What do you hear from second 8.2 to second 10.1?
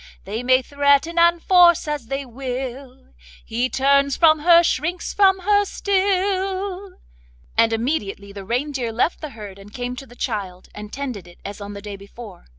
the reindeer left the herd and came to